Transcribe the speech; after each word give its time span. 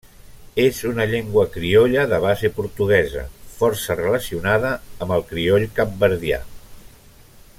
És 0.61 0.77
una 0.91 1.05
llengua 1.11 1.43
criolla 1.57 2.05
de 2.13 2.19
base 2.23 2.51
portuguesa, 2.55 3.27
força 3.59 3.99
relacionada 4.01 4.73
amb 5.07 5.17
el 5.19 5.27
crioll 5.35 5.69
capverdià. 5.81 6.45